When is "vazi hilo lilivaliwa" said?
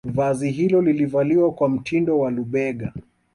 0.05-1.51